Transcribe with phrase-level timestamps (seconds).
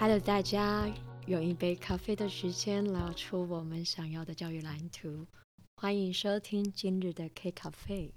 [0.00, 0.88] Hello，大家，
[1.26, 5.26] 用一杯咖啡的时间聊出我们想要的教育蓝图。
[5.74, 8.14] 欢迎收听今日的 K 咖啡。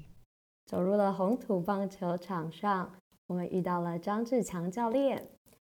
[0.67, 5.27] 走入了红土棒球场上，我们遇到了张志强教练。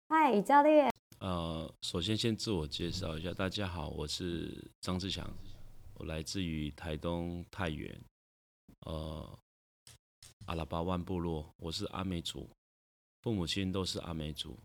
[0.09, 0.91] 嗨，教练。
[1.19, 5.31] 呃，首先先自我介绍一下，大家好，我是张志强，
[5.93, 7.95] 我来自于台东太原，
[8.87, 9.37] 呃，
[10.47, 12.49] 阿拉巴万部落，我是阿美族，
[13.21, 14.57] 父母亲都是阿美族，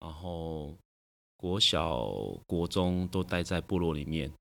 [0.00, 0.74] 然后
[1.36, 2.06] 国小、
[2.46, 4.32] 国中都待在部落里面，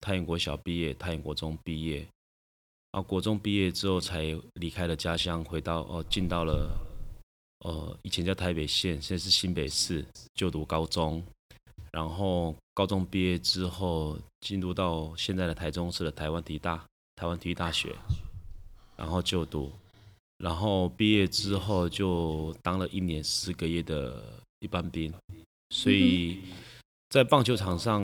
[0.00, 1.98] 太原国小毕业，太原国中毕业，
[2.92, 6.70] 然后国中毕业之后才离开了家乡，回到哦，进到了。
[7.60, 10.02] 呃，以前叫台北县，现在是新北市，
[10.32, 11.22] 就读高中，
[11.92, 16.82] 然后高中毕业之后，进入到现在的台中市的台湾体大，
[17.16, 17.94] 台湾体育大学，
[18.96, 19.70] 然后就读，
[20.38, 24.24] 然后毕业之后就当了一年十个月的
[24.60, 25.12] 一般兵，
[25.70, 26.40] 所以
[27.10, 28.02] 在棒球场上，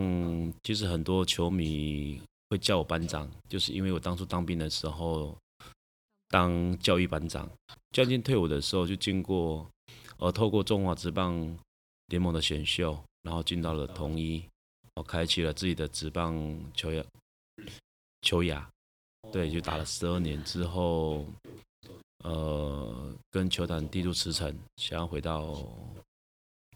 [0.63, 5.37] 其实很多球迷会叫我班长，就是因为我当初当兵的时候。
[6.29, 7.49] 当教育班长，
[7.93, 9.65] 将近退伍的时候，就经过，
[10.17, 11.57] 呃，透过中华职棒
[12.09, 14.45] 联盟的选秀，然后进到了统一，
[14.95, 16.35] 我开启了自己的职棒
[16.75, 17.07] 球员，
[18.23, 18.69] 球雅，
[19.31, 21.25] 对，就打了十二年之后，
[22.25, 25.65] 呃，跟球团递出辞呈，想要回到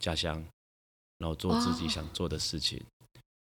[0.00, 0.44] 家乡，
[1.18, 2.82] 然后做自己想做的事情。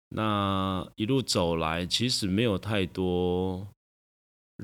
[0.10, 3.66] 那一路走来，其实没有太多。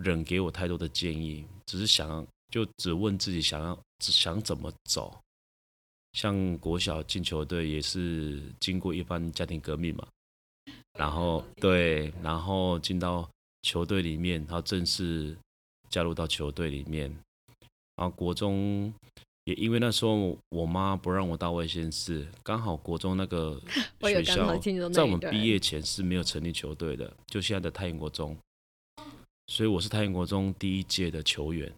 [0.04, 5.18] 人给我太多的建议，只是想就只问自己想要只想怎么走。
[6.14, 10.08] 像国小进球队也是经过一番家庭革命嘛，
[11.00, 13.28] 然后对，然后进到
[13.64, 15.36] 球队里面，然后正式
[15.90, 17.10] 加入到球队里面。
[17.96, 18.94] 然后国中
[19.48, 23.58] 也因为那时候我妈不让我到外县市，刚好国中那个
[24.04, 24.60] 学校
[24.90, 28.38] 在我们毕业前是没有成立球队的，就现在的太阳国中。
[29.48, 31.74] 所以我是太原国中第一届的球员，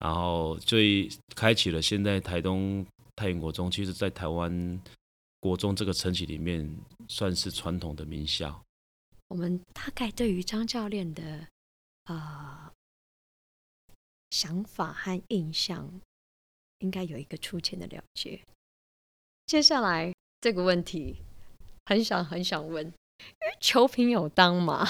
[0.00, 4.82] 然后最开启了现在台东太原国中，其实在台湾
[5.38, 6.68] 国中这个层级里面
[7.06, 8.60] 算是传统的名校。
[9.28, 11.46] 我们大概对于张教练的
[12.06, 12.72] 啊
[14.30, 15.88] 想法和印象，
[16.82, 18.40] 应该有一个初浅的了解。
[19.46, 21.16] 接下来这个问题，
[21.86, 24.86] 很想很想问，因为球评有当嘛？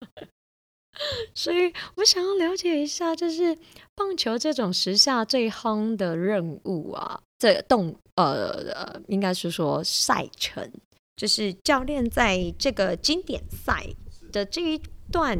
[1.34, 3.58] 所以我想要了解一下，就是
[3.96, 10.70] 棒球这种时下最夯的任务啊，这动呃，应该是说赛程，
[11.16, 13.88] 就是教练在这个经典赛
[14.30, 14.80] 的这一
[15.10, 15.36] 段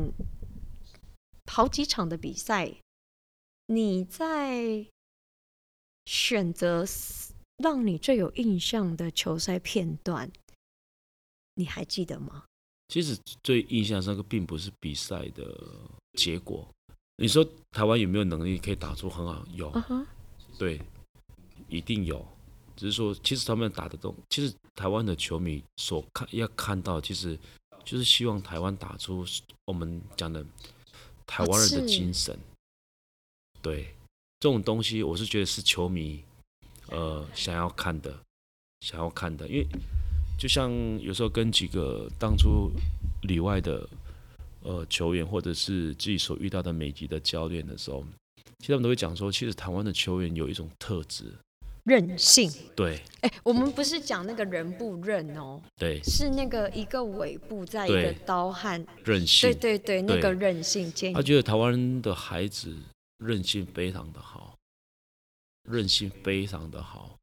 [1.46, 2.72] 好几场的比赛，
[3.66, 4.86] 你在
[6.06, 6.84] 选择
[7.58, 10.30] 让你最有印象的球赛片段，
[11.54, 12.44] 你还记得吗？
[12.88, 15.58] 其实最印象深刻并不是比赛的
[16.18, 16.68] 结果。
[17.16, 19.46] 你说台湾有没有能力可以打出很好？
[19.52, 19.72] 有，
[20.58, 20.80] 对，
[21.68, 22.26] 一定有。
[22.76, 24.12] 只是说，其实他们打得动。
[24.28, 27.38] 其实台湾的球迷所看要看到，其实
[27.84, 29.24] 就是希望台湾打出
[29.64, 30.44] 我们讲的
[31.24, 32.36] 台湾人的精神。
[33.62, 33.94] 对，
[34.44, 36.22] 这种东西我是觉得是球迷
[36.90, 38.14] 呃想要看的，
[38.80, 39.66] 想要看的，因为。
[40.36, 42.70] 就像有时候跟几个当初
[43.22, 43.88] 里外的
[44.60, 48.04] 呃球员，或者是自己所遇到的美籍的教练的时候，
[48.58, 51.32] 其实他们都会讲说，其实台湾的球员有一种特质，
[51.84, 52.52] 任性。
[52.76, 60.92] 对，哎，我们不是讲那个人不认哦，对，是那个一个尾部在一个刀汉，任性，对对对，那个任性。
[61.14, 62.76] 他觉得台湾的孩子
[63.24, 64.56] 韧性非常的好，
[65.70, 67.16] 韧性非常的好，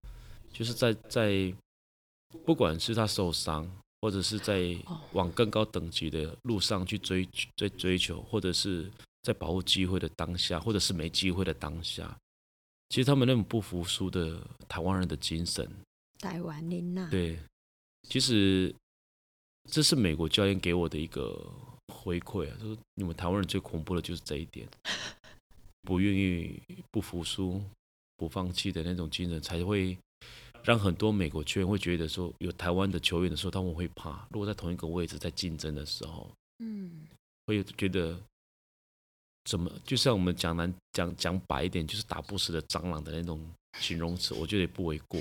[0.52, 1.54] 就是在在。
[2.46, 3.70] 不管是他受伤，
[4.00, 4.74] 或者是在
[5.12, 7.28] 往更高等级的路上去追
[7.58, 8.90] 追追求，或者是
[9.24, 12.18] 在保护机会的当下，或者是没机会的当下，
[12.88, 14.40] 其实他们那种不服输的
[14.70, 15.70] 台湾人的精神，
[16.20, 17.38] 台湾人呐，对，
[18.04, 18.74] 其实
[19.70, 21.38] 这是美国教练给我的一个
[21.94, 24.66] 回馈啊，就是你们台湾人最恐怖的就是这一点，
[25.84, 26.62] 不愿意
[26.92, 27.62] 不服输、
[28.18, 29.98] 不放弃的那种精神才会。
[30.64, 34.28] 让很多美国球员会觉得说，有台湾的球员的时候，他们会怕。
[34.30, 36.30] 如果在同一个位置在竞争的时候，
[36.60, 37.02] 嗯，
[37.48, 38.16] 会觉得
[39.46, 39.72] 怎么？
[39.84, 43.44] 就像我们讲难讲讲白一点，就是打不死的蟑螂的那种
[43.80, 45.20] 形容词，我觉得也不为过。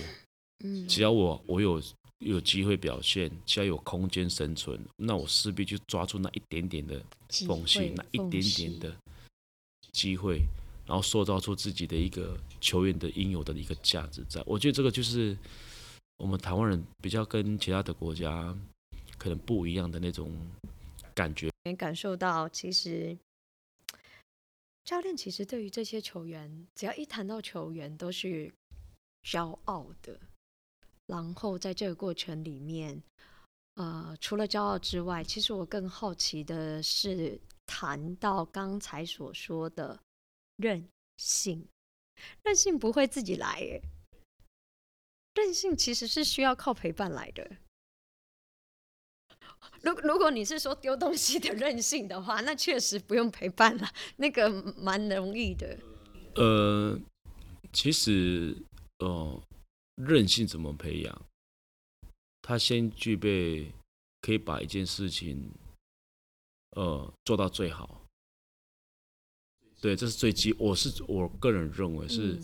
[0.63, 1.83] 嗯，只要我我有
[2.19, 7.03] 有机会表现，只要有空间生存，那我势必就抓住那一点点的
[7.47, 8.95] 缝隙，那一点点的
[9.93, 10.43] 机会。
[10.87, 15.39] 然后塑造出自己的一个球员的应有的一个价值，在我觉得这个就是
[16.17, 18.53] 我们台湾人比较跟其他的国家
[19.17, 20.37] 可能不一样的那种
[21.15, 21.49] 感觉。
[21.63, 23.17] 也感受到，其实
[24.83, 28.53] 教练其实对于这些球员，只要一谈到球员，都是
[29.23, 30.19] 骄傲的。
[31.07, 33.01] 然后在这个过程里面，
[33.75, 37.41] 呃，除了骄傲之外，其实我更好奇的是，
[37.71, 40.01] 谈到刚才所说的
[40.57, 40.89] 任
[41.19, 41.69] 性，
[42.43, 43.81] 任性不会自己来，耶。
[45.35, 47.49] 韧性其实是需要靠陪伴来的。
[49.83, 53.89] 如如果你是说丢东西的任性的话，那确实不用陪伴了，
[54.19, 55.79] 那个蛮容易的。
[56.35, 56.99] 呃，
[57.73, 58.61] 其实，
[58.99, 59.41] 呃，
[59.95, 61.27] 任性怎么培养？
[62.43, 63.73] 他先具备
[64.21, 65.53] 可以把一件事情，
[66.77, 68.07] 呃，做到最好。
[69.81, 70.55] 对，这是最基。
[70.59, 72.39] 我是我个人认为是。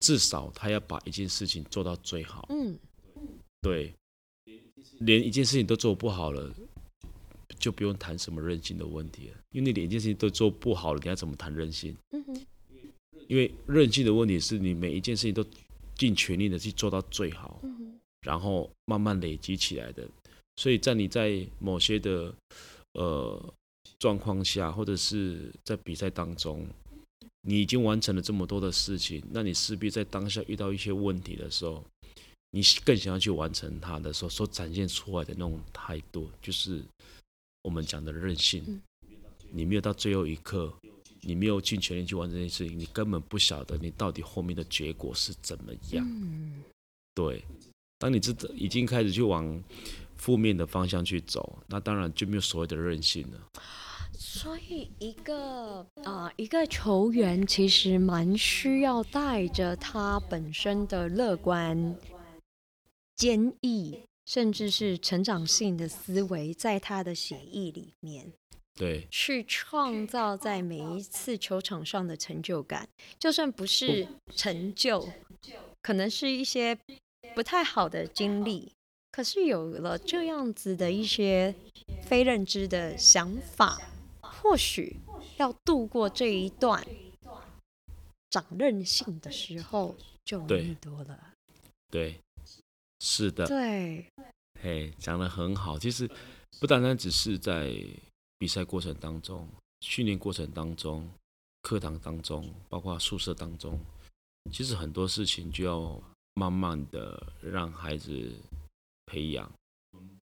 [0.00, 2.46] 至少他要把一件事情做到最好。
[2.48, 2.74] 嗯，
[3.60, 3.94] 对，
[5.00, 6.50] 连一件事情都做不好了，
[7.58, 9.36] 就不用谈什么任性的问题了。
[9.50, 11.94] 因为你连一件事情都做不好了，你要怎么谈任性？
[13.28, 15.44] 因为任性的问题是你每一件事情都
[15.96, 17.60] 尽全力的去做到最好，
[18.22, 20.08] 然后慢慢累积起来的。
[20.56, 22.34] 所以在你在某些的
[22.94, 23.54] 呃
[24.00, 26.66] 状况下，或者是在比赛当中。
[27.42, 31.82] 你已经完成了这么多的事情，那你势必在当下遇到一些问题的时候，
[32.50, 36.82] 你更想要去完成它的时候，所展现出来的那种态度，就是
[37.62, 38.82] 我们讲的韧性。
[39.50, 40.70] 你没有到最后一刻，
[41.22, 46.06] 你没有尽全力去完成这件事情，你根本不晓得你到底后面的结果是怎么样。
[47.14, 47.42] 对，
[47.98, 49.64] 当你知道已经开始去往
[50.18, 53.40] 负面的方向去走，那当然就没有所谓的韧性了。
[54.22, 61.96] 所以，一个啊，一个球员其实蛮需要带着他本身的乐观、
[63.16, 68.30] 坚毅，甚至是成长性的思维，在他的协议里面，
[68.74, 72.86] 对，去创造在每一次球场上的成就感。
[73.18, 74.06] 就算不是
[74.36, 75.08] 成就，
[75.80, 76.78] 可能是一些
[77.34, 78.70] 不太好的经历，
[79.10, 81.54] 可是有了这样子的一些
[82.02, 83.80] 非认知的想法。
[84.42, 84.96] 或许
[85.36, 86.84] 要度过这一段
[88.30, 89.94] 长韧性的时候，
[90.24, 91.34] 就容易多了。
[91.90, 92.18] 对，
[93.00, 93.46] 是的。
[93.46, 94.06] 对，
[94.62, 95.78] 嘿，讲的很好。
[95.78, 96.10] 其实
[96.58, 97.76] 不单单只是在
[98.38, 99.46] 比赛过程当中、
[99.80, 101.08] 训练过程当中、
[101.62, 103.78] 课堂当中，包括宿舍当中，
[104.50, 106.00] 其实很多事情就要
[106.34, 108.32] 慢慢的让孩子
[109.06, 109.52] 培养。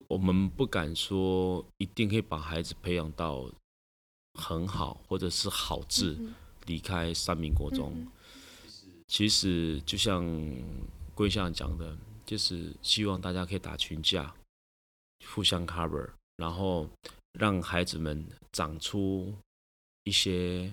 [0.09, 3.51] 我们不敢说一定可以把孩子培养到。
[4.35, 6.19] 很好，或者是好字
[6.67, 8.07] 离开三民国中，
[9.07, 10.25] 其实就像
[11.15, 14.35] 桂相讲的，就是希望大家可以打群架，
[15.35, 16.89] 互相 cover，然后
[17.39, 19.35] 让孩子们长出
[20.05, 20.73] 一些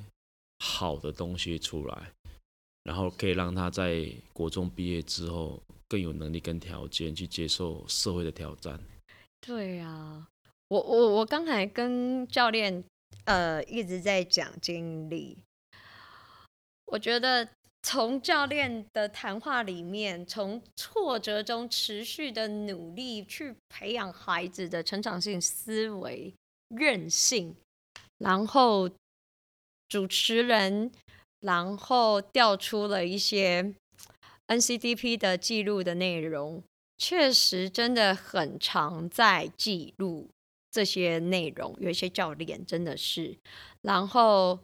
[0.59, 2.11] 好的东西出来，
[2.83, 8.79] 然后可以让他在国中毕业之后更有能力跟条件去接受社会的挑战。
[9.41, 10.27] 对呀，
[10.69, 12.83] 我我我刚才跟教练。
[13.29, 15.37] 呃，一直在讲经历。
[16.85, 17.47] 我觉得
[17.83, 26.33] 从教练的谈话里面，从挫折中持续的努力去培养孩子的成长性思维、
[26.69, 27.55] 韧性，
[28.17, 28.89] 然后
[29.87, 30.91] 主持人，
[31.41, 33.75] 然后调出了一些
[34.47, 36.63] NCDP 的记录的内容，
[36.97, 40.31] 确实真的很常在记录。
[40.71, 43.37] 这些内容有一些教练真的是，
[43.81, 44.59] 然后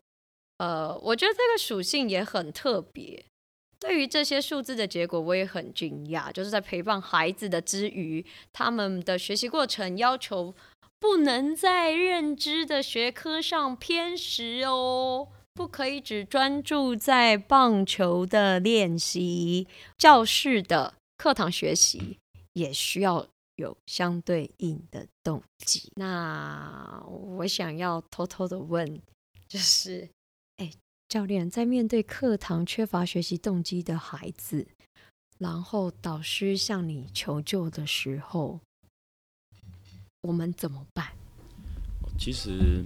[0.58, 3.26] 呃，我觉得这个属性也很特别。
[3.78, 6.32] 对于这些数字的结果，我也很惊讶。
[6.32, 10.56] 就是在陪伴孩子的之余，他们的学习过程要求
[11.00, 22.18] 不能在认知的学科上偏食哦，不可以只专注在棒球的练习，教室的课堂学习
[22.54, 23.28] 也需要。
[23.56, 25.92] 有相对应的动机。
[25.96, 29.02] 那我想要偷偷的问，
[29.48, 30.10] 就是，
[30.58, 30.72] 哎，
[31.08, 34.68] 教练在面对课堂缺乏学习动机的孩子，
[35.38, 38.60] 然后导师向你求救的时候，
[40.22, 41.14] 我们怎么办？
[42.18, 42.84] 其实，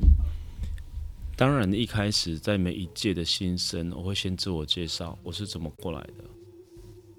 [1.35, 6.25] 当然一开始在每一届的新生，我会先自我介绍，我是怎么过来的。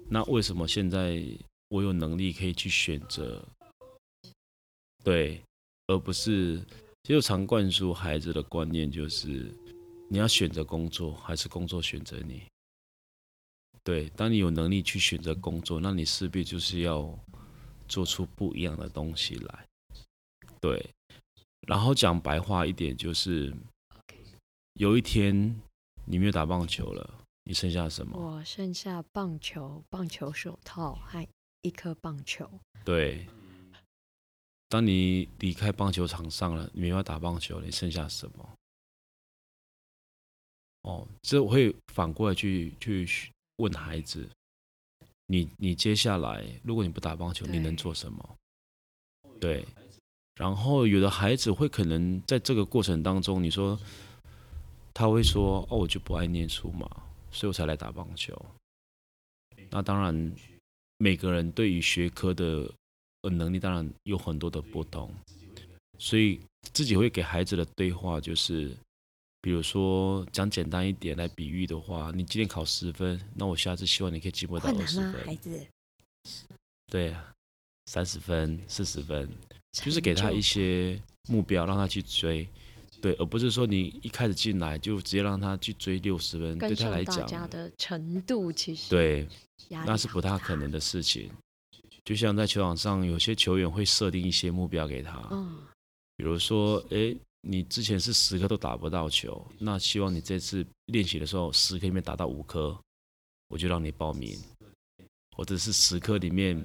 [0.09, 1.21] 那为什么现在？
[1.71, 3.41] 我有能力可以去选择，
[5.05, 5.41] 对，
[5.87, 6.61] 而不是
[7.01, 9.49] 就常灌输孩子的观念，就是
[10.09, 12.43] 你要选择工作，还是工作选择你？
[13.85, 17.17] 对，当你有能力去选择工作，那你势必就是要
[17.87, 19.65] 做出不一样的东西来。
[20.59, 20.85] 对，
[21.69, 23.55] 然后讲白话一点，就是
[24.73, 25.55] 有一天
[26.03, 28.19] 你没有打棒球了，你剩下什么？
[28.19, 31.25] 我剩下棒球、棒球手套和
[31.61, 32.49] 一颗棒球。
[32.83, 33.27] 对，
[34.69, 38.49] 当你离开棒球场上了，你没法打棒球，你剩下什么？
[40.83, 43.07] 哦，这我会反过来去去
[43.57, 44.27] 问孩子，
[45.27, 48.37] 你你接下来如果你不打棒球，你能做什么？
[49.39, 49.65] 对。
[50.35, 53.77] 然后有的孩子会可能在这个过程当中，你说
[54.91, 56.89] 他会说：“哦，我就不爱念书嘛，
[57.31, 58.33] 所以我才来打棒球。”
[59.69, 60.33] 那当然，
[61.01, 62.71] 每个人对于学科的
[63.23, 65.11] 能力当然有很多的不同，
[65.97, 66.39] 所以
[66.73, 68.71] 自己会给孩子的对话就是，
[69.41, 75.25] 比如说讲简单一点来比喻的话，你今天考十分，那我下次希望你可以进步到二十分。
[75.25, 75.65] 孩子，
[76.85, 77.15] 对，
[77.87, 79.27] 三十分、四十分。
[79.71, 82.47] 就是给他一些目标，让他去追，
[83.01, 89.27] 对，而不是说你一开始进来就直接让他去追六十分，对他来讲，家的程度其实对，
[89.69, 91.31] 那是不大可能的事情。
[92.05, 95.57] 就像在球场上，有些球员会设定一些目标给他，嗯，
[96.15, 102.77] 比如说，哎，你之前是十颗都打不到球，那希望你这次练习的时候，十颗里面打到五颗，
[103.49, 104.39] 我就让你报名，
[105.35, 106.63] 或者是十颗里面。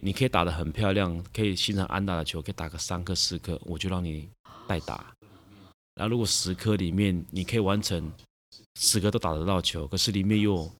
[0.00, 4.28] 你可以打得很漂亮，可以欣赏安打的球，可以打个三颗四颗，我就让你
[4.66, 5.13] 代打。
[5.94, 8.12] 然后如果十颗里面你可以完成
[8.80, 10.70] 十颗都打得到球，可是里面又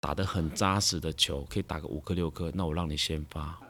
[0.00, 3.60] 打得很扎实的球，可以打个五颗六颗，那我让你先发。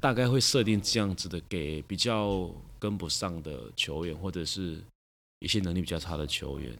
[0.00, 4.82] 大概会设定这样子的，给比较跟不上的球员，或者是
[5.40, 6.76] 一些能力比较差的球员，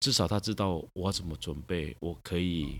[0.00, 2.78] 至少他知道我要怎么准备，我可以。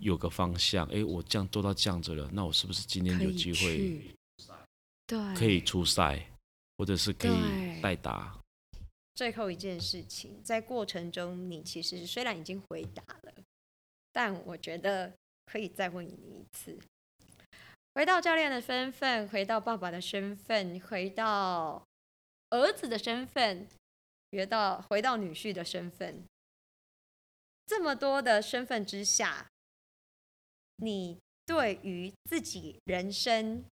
[0.00, 4.00] 有个方向，哎，我这样做到这样子了，那我是不是今天有机会，
[5.06, 6.28] 对，可以出赛，
[6.76, 8.36] 或者是可以代打？
[9.14, 13.34] 最后一件事情，在过程中，你其实虽然已经回答了，
[14.12, 15.12] 但我觉得
[15.46, 16.78] 可以再问你一次：
[17.94, 21.86] 回到教练的身份，回到爸爸的身份，回到
[22.50, 23.68] 儿子的身份，
[24.32, 26.24] 回到回到女婿的身份，
[27.66, 29.48] 这么多的身份之下。
[30.78, 33.64] 你对于自己人生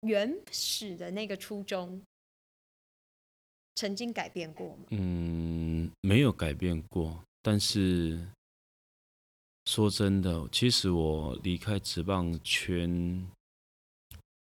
[0.00, 2.02] 原始的那个初衷，
[3.76, 4.84] 曾经改变过吗？
[4.90, 7.22] 嗯，没有改变过。
[7.42, 8.26] 但是
[9.66, 13.30] 说真的，其实我离开职棒圈，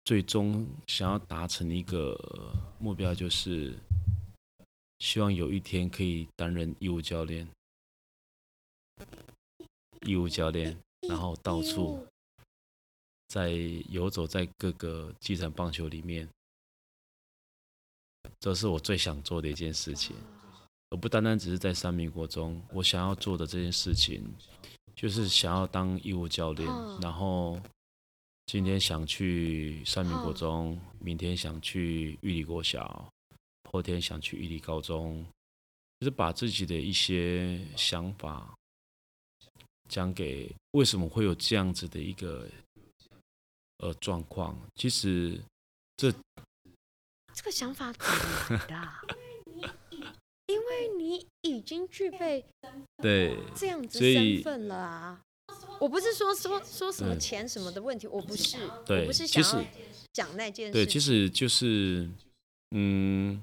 [0.04, 2.18] 最终想要达成一个
[2.78, 3.74] 目标，就是
[4.98, 7.48] 希望有一天可以担任义务教练。
[10.04, 10.76] 义务教练，
[11.08, 12.04] 然后到处
[13.28, 13.50] 在
[13.88, 16.28] 游走在各个基层棒球里面，
[18.42, 20.16] 这是我最想做的一件事情。
[20.90, 24.20] 而不单单只是在三民国中，我想要做的这件事情，
[24.96, 26.68] 就是想要当义务教练。
[27.00, 27.56] 然后
[28.46, 33.08] 今天想去三民国中，明天想去玉里国小，
[33.70, 35.24] 后天想去玉里高中，
[36.00, 38.52] 就是把自己的一些想法。
[39.88, 42.48] 讲给为什么会有这样子的一个
[43.78, 44.58] 呃状况？
[44.74, 45.40] 其实
[45.96, 46.12] 这
[47.34, 49.00] 这个想法很大，
[50.46, 52.44] 因为你已经具备
[53.02, 55.20] 对这样子身份了啊！
[55.80, 59.64] 我不是说说说什么钱什么的问题，我不是，我不是想要
[60.12, 60.72] 讲那件事。
[60.72, 62.08] 对，其实就是
[62.70, 63.42] 嗯，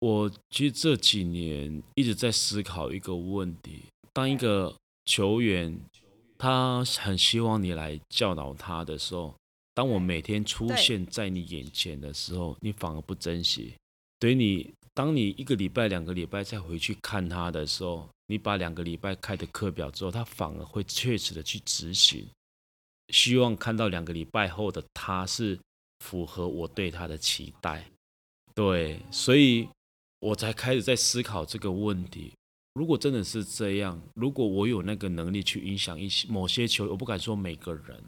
[0.00, 3.84] 我其实这几年一直在思考一个问题。
[4.12, 5.80] 当一个球员，
[6.36, 9.34] 他很希望你来教导他的时候，
[9.78, 13.74] 当我每天出现在你眼前的时候，你反而不珍惜。
[14.18, 22.26] 对你，当你一个礼拜、两个礼拜再回去看他的时候，你把两个礼拜开的课表之后，他反而会确实的去执行，
[23.10, 25.56] 希望看到两个礼拜后的他是
[26.00, 27.88] 符合我对他的期待。
[28.56, 29.68] 对，所以
[30.18, 32.32] 我才开始在思考这个问题。
[32.74, 38.02] 如果真的是这样，如果我有那个能力去影响一些某些球我不敢说每个人，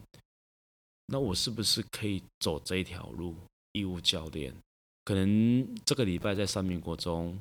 [1.12, 3.34] 那我是不是可以走这一条路？
[3.72, 4.54] 义务教练，
[5.04, 7.38] 可能这个礼拜在三民国中，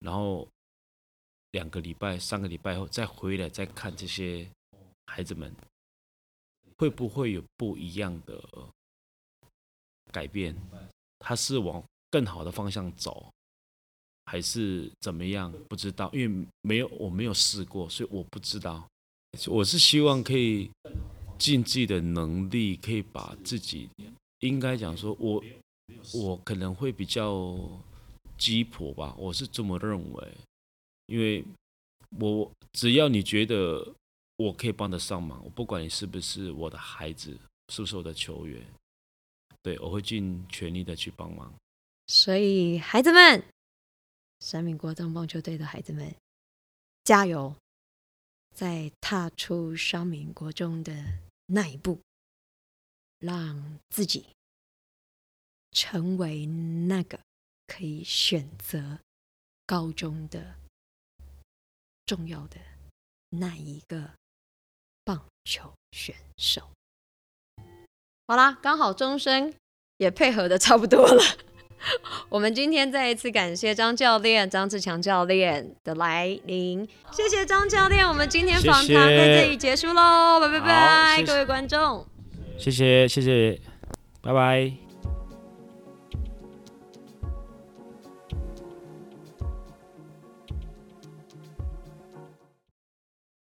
[0.00, 0.46] 然后
[1.52, 4.48] 两个礼拜、三个礼拜后再回来再看这些
[5.06, 5.52] 孩子们，
[6.76, 8.40] 会不会有不一样的
[10.12, 10.56] 改变？
[11.18, 13.28] 他是往更好的方向走？
[14.26, 15.52] 还是怎么样？
[15.68, 18.86] 不知道，因为没有我没有试过，所以我不知道。
[19.46, 20.70] 我是希望可以
[21.38, 23.88] 尽自己的能力，可以把自己
[24.40, 25.42] 应该讲说，我
[26.14, 27.56] 我可能会比较
[28.36, 30.34] 鸡婆吧，我是这么认为，
[31.06, 31.44] 因为
[32.18, 33.94] 我只要你觉得
[34.36, 38.62] 我可以帮得上忙，我不管你是不是我的孩子，是不是我的球员，
[39.62, 41.54] 对我会尽全力的去帮忙。
[42.06, 43.44] 所以孩子们，
[44.40, 46.14] 三民国中棒球队的孩子们，
[47.04, 47.54] 加油！
[48.54, 50.92] 在踏出三民国中的
[51.50, 52.00] 那一步，
[53.18, 54.36] 让自己
[55.70, 57.18] 成为那个
[57.66, 59.00] 可以选择
[59.64, 60.56] 高中的
[62.04, 62.60] 重要的
[63.30, 64.14] 那一个
[65.04, 66.70] 棒球选手。
[68.26, 69.54] 好啦，刚好钟声
[69.96, 71.22] 也配合的差不多了。
[72.28, 78.06] 我们今天再一次感谢张教练张志强教练的来临，谢谢张教练。
[78.06, 82.06] 我们今天访谈在这里结束喽，拜拜拜，各位观众，
[82.58, 83.60] 谢谢谢谢，
[84.22, 84.87] 拜拜。